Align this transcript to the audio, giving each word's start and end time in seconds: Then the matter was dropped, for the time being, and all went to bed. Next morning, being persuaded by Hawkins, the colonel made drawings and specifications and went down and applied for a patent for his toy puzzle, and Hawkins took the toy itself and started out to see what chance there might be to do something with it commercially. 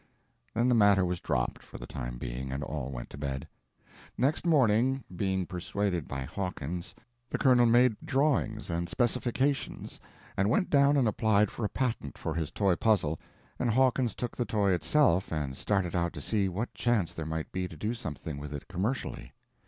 Then 0.55 0.67
the 0.67 0.73
matter 0.73 1.05
was 1.05 1.19
dropped, 1.19 1.61
for 1.61 1.77
the 1.77 1.85
time 1.85 2.17
being, 2.17 2.51
and 2.51 2.63
all 2.63 2.89
went 2.89 3.11
to 3.11 3.19
bed. 3.19 3.47
Next 4.17 4.47
morning, 4.47 5.03
being 5.15 5.45
persuaded 5.45 6.07
by 6.07 6.23
Hawkins, 6.23 6.95
the 7.29 7.37
colonel 7.37 7.67
made 7.67 7.95
drawings 8.03 8.71
and 8.71 8.89
specifications 8.89 9.99
and 10.35 10.49
went 10.49 10.71
down 10.71 10.97
and 10.97 11.07
applied 11.07 11.51
for 11.51 11.63
a 11.63 11.69
patent 11.69 12.17
for 12.17 12.33
his 12.33 12.49
toy 12.49 12.75
puzzle, 12.75 13.19
and 13.59 13.69
Hawkins 13.69 14.15
took 14.15 14.35
the 14.35 14.43
toy 14.43 14.71
itself 14.71 15.31
and 15.31 15.55
started 15.55 15.95
out 15.95 16.13
to 16.13 16.21
see 16.21 16.49
what 16.49 16.73
chance 16.73 17.13
there 17.13 17.27
might 17.27 17.51
be 17.51 17.67
to 17.67 17.77
do 17.77 17.93
something 17.93 18.39
with 18.39 18.55
it 18.55 18.67
commercially. 18.67 19.33